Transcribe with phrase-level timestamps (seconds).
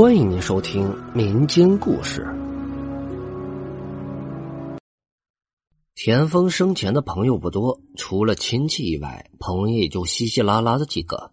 [0.00, 2.26] 欢迎您收听民间故事。
[5.94, 11.32] 田丰生前的朋友不多，除了亲戚以外，朋友也就稀稀拉拉的几个。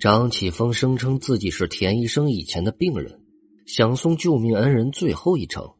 [0.00, 3.20] 张启峰声称自己是田医生以前的病人，
[3.64, 5.70] 想送救命恩人最后一程。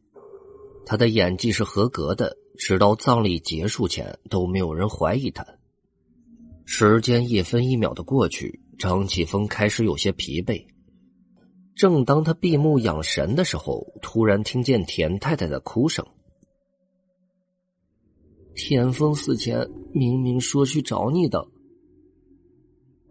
[0.86, 5.44] 他的演技是合格的，直到葬礼结束前都没有人怀疑他。
[6.64, 10.64] 时间一分一秒的过去，张启峰开始有些疲惫。
[11.74, 16.06] 正当他闭目养神的时候，突然听见田太太的哭声。
[18.54, 21.46] 田丰死前明明说去找你的。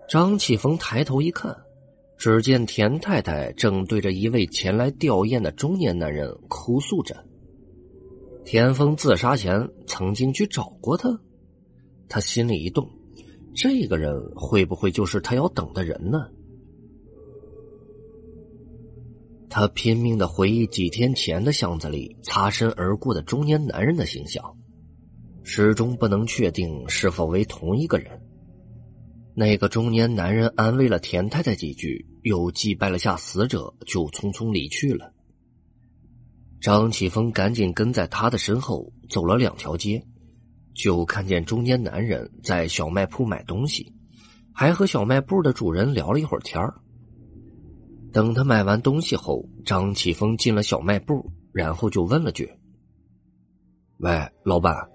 [0.07, 1.55] 张启峰抬头一看，
[2.17, 7.25] 只见田太太正对着一位前来吊唁的中年男人哭诉着。
[8.45, 11.19] 田丰自杀前曾经去找过他，
[12.07, 12.89] 他心里一动，
[13.55, 16.27] 这个人会不会就是他要等的人呢？
[19.53, 24.41] 他拼命的回忆几天前的巷子里擦身而过的中年男人的形象，
[25.43, 28.09] 始终不能确定是否为同一个人。
[29.35, 35.13] 那个中年男人安慰了田太太几句，又祭拜了下死者，就匆匆离去了。
[36.61, 40.01] 张启峰赶紧跟在他的身后走了两条街，
[40.73, 43.91] 就看见中年男人在小卖铺买东西，
[44.53, 46.73] 还和小卖部的主人聊了一会儿天儿。
[48.13, 52.51] 等他买完东西后，张启峰进了小卖部，然后就问了句
[53.99, 54.89] ：“喂，老板，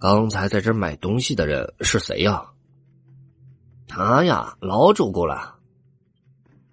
[0.00, 2.44] 刚才在这买东西的人是谁呀
[3.86, 5.56] ？”“他呀，老主顾了。”“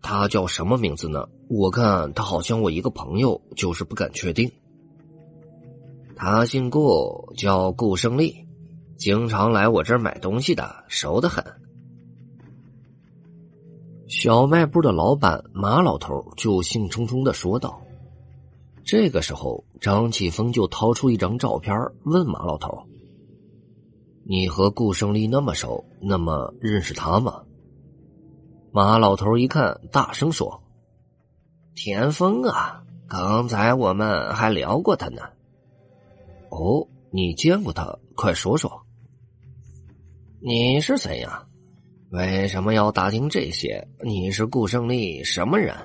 [0.02, 1.28] 他叫什么名字呢？
[1.50, 4.52] 我看他好像我一个朋友，就是不敢确定。
[6.16, 8.48] ”“他姓顾，叫顾胜利，
[8.98, 11.44] 经常来我这儿买东西的，熟得很。”
[14.08, 17.82] 小卖部的老板马老头就兴冲冲的说道
[18.86, 21.76] ：“这个时候，张启峰就掏出一张照片，
[22.06, 22.84] 问马老头
[24.24, 27.44] ：‘你和顾胜利那么熟，那么认识他吗？’
[28.72, 30.64] 马老头一看，大声说
[31.76, 35.22] ：‘田丰啊，刚才我们还聊过他呢。’
[36.50, 38.00] 哦，你见过他？
[38.16, 38.72] 快说说。
[40.40, 41.44] 你是谁呀？”
[42.10, 43.86] 为什么要打听这些？
[44.02, 45.76] 你是顾胜利什么人？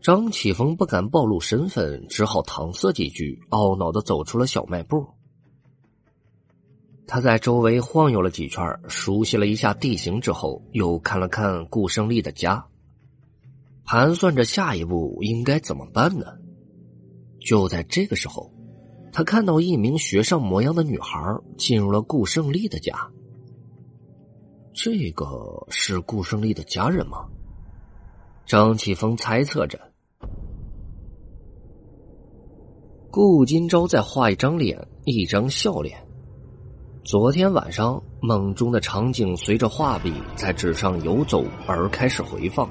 [0.00, 5.06] 张启峰不敢暴露身份，只好搪塞几句，懊恼的走出了小卖部。
[7.06, 12.64] 他在周围晃悠了几圈，熟悉了一下地形之后，又看了看顾胜利的家，
[13.84, 16.26] 盘算着下一步应该怎么办呢？
[17.38, 18.50] 就在这个时候，
[19.12, 21.20] 他看到一名学生模样的女孩
[21.58, 23.10] 进入了顾胜利的家。
[24.76, 27.26] 这个是顾胜利的家人吗？
[28.44, 29.80] 张启峰猜测着。
[33.10, 36.06] 顾金朝在画一张脸，一张笑脸。
[37.06, 42.70] 昨天晚上梦中的场景随着画笔在纸上游走而开始回放。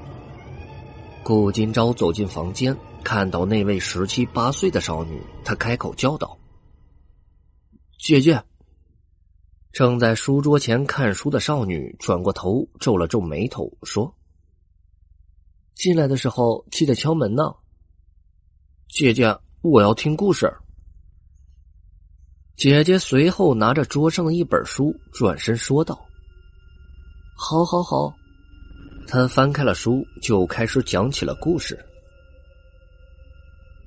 [1.24, 6.38] 顾金朝走进房间，看到那位十七八岁的少女，他开口叫道
[7.98, 8.40] ：“姐姐。”
[9.76, 14.16] 正在书桌前看书的少女转过头，皱了皱眉头，说
[15.76, 17.54] ：“进来的时候记得敲门呢。”
[18.88, 20.50] 姐姐，我要听故事。
[22.56, 26.08] 姐姐随后拿着桌上的一本书，转身说道
[27.36, 28.14] ：“好，好，好。”
[29.06, 31.78] 她翻开了书，就开始讲起了故事。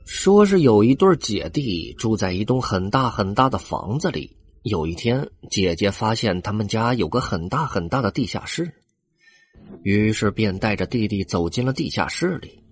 [0.06, 4.36] 说是有一对姐弟住在一栋很大很大的房子里。
[4.70, 8.72] 有一天，姐姐发现他们家有个很大很大的地下室，
[9.82, 12.64] 于是便带着弟弟走进了地下室里，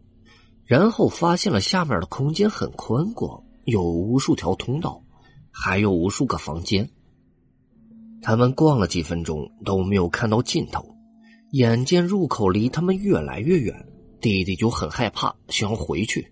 [0.63, 5.03] 然后发现了下面的空间很宽广，有无数条通道，
[5.51, 6.87] 还有无数个房间。
[8.21, 10.95] 他们逛了几分钟都没有看到尽头，
[11.53, 13.73] 眼见入口离他们越来越远，
[14.21, 16.31] 弟弟就很害怕，想要回去。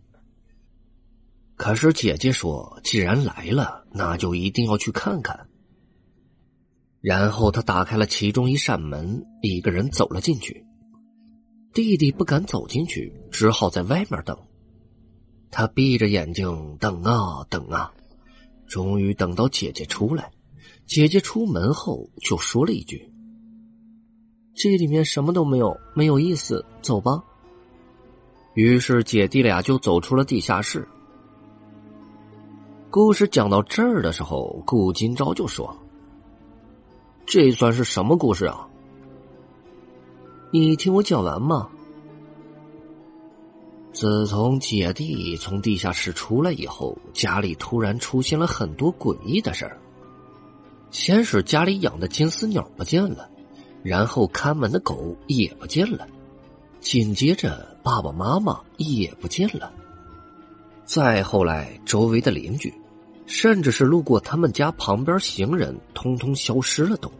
[1.55, 5.47] 可是姐姐说：“既然来了，那就一定要去看看。”
[7.05, 10.65] 然后他打开了其中一扇门，一个人走了进去。
[11.71, 14.35] 弟弟不敢走进去，只好在外面等。
[15.51, 17.93] 他闭着眼睛等啊等啊，
[18.65, 20.31] 终于等到姐姐出来。
[20.87, 23.07] 姐姐出门后就说了一句
[24.57, 27.23] ：“这里面什么都没有，没有意思，走吧。”
[28.55, 30.87] 于是姐弟俩就走出了地下室。
[32.89, 35.77] 故事讲到这儿的时候，顾金朝就说
[37.25, 38.67] ：“这算是什么故事啊？
[40.51, 41.69] 你听我讲完嘛。”
[43.91, 49.79] 自从姐弟从地下室出来以后，家里突然出现了很多诡异的事儿。
[50.91, 53.29] 先是家里养的金丝鸟不见了，
[53.83, 56.07] 然后看门的狗也不见了，
[56.81, 59.71] 紧接着爸爸妈妈也不见了。
[60.83, 62.73] 再后来，周围的邻居，
[63.25, 67.11] 甚至是路过他们家旁边行人，通通消失了都。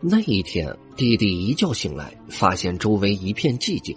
[0.00, 3.96] 那一天，弟弟一觉醒来，发现周围一片寂静。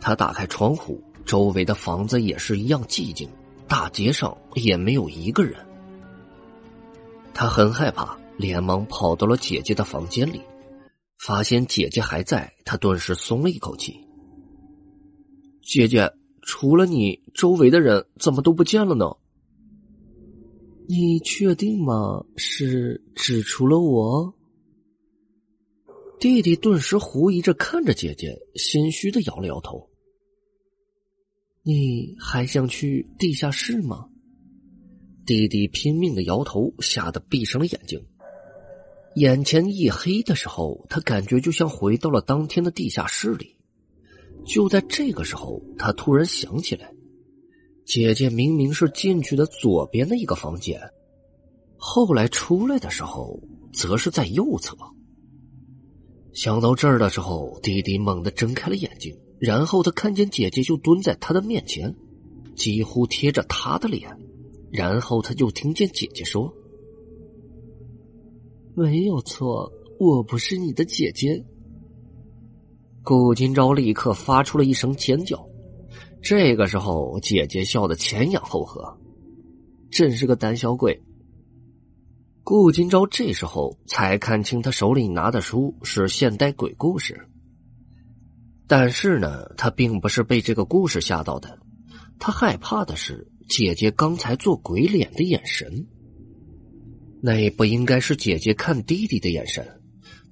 [0.00, 3.28] 他打开窗户，周围的房子也是一样寂静，
[3.68, 5.54] 大街上也没有一个人。
[7.34, 10.40] 他很害怕，连忙跑到了姐姐的房间里，
[11.18, 13.94] 发现姐姐还在，他顿时松了一口气。
[15.62, 16.10] 姐姐，
[16.42, 19.06] 除了你，周围的人怎么都不见了呢？
[20.88, 22.24] 你确定吗？
[22.36, 24.34] 是只除了我？
[26.20, 29.90] 弟弟顿时狐疑着看着姐姐，心虚的摇了摇头。
[31.62, 34.08] 你还想去地下室吗？
[35.26, 38.00] 弟弟拼命的摇头，吓得闭上了眼睛。
[39.16, 43.56] 眼前一黑的时候，他感觉就像回到了当天的地下室里。
[44.46, 46.94] 就在这个时候，他突然想起来，
[47.86, 50.80] 姐姐明明是进去的左边的一个房间，
[51.76, 53.40] 后来出来的时候，
[53.72, 54.76] 则是在右侧。
[56.32, 61.94] 想到这儿的时候，弟弟猛地睁开了眼睛，然后他看见姐姐就蹲在他的面前，
[62.56, 64.10] 几乎贴着他的脸，
[64.72, 66.52] 然后他就听见姐姐说
[68.74, 71.40] ：“没有错，我不是你的姐姐。”
[73.04, 75.48] 顾金钊立刻发出了一声尖叫。
[76.28, 78.98] 这个时候，姐姐笑得前仰后合，
[79.92, 81.00] 真是个胆小鬼。
[82.42, 87.28] 顾金钊这时候才看清，他手里拿的书是现代鬼故事。
[88.66, 91.60] 但是呢，他并不是被这个故事吓到的，
[92.18, 95.86] 他害怕的是姐姐刚才做鬼脸的眼神。
[97.22, 99.64] 那不应该是姐姐看弟弟的眼神，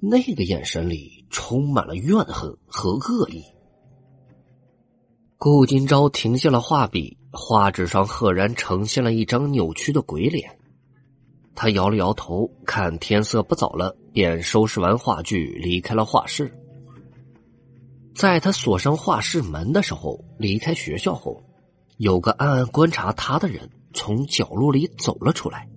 [0.01, 3.41] 那个眼神里充满了怨恨和恶意。
[5.37, 10.57] 顾金钊停下了画笔，画纸上赫然呈现了一张扭曲的鬼脸。
[11.53, 16.51] 他摇了摇头，看天色不早了，便收拾完画具离开了画室。
[18.13, 21.43] 在他锁上画室门的时候，离开学校后，
[21.97, 25.67] 有个暗暗观察他的人从角落里走了出来。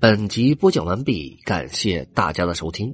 [0.00, 2.92] 本集播讲完毕，感谢大家的收听。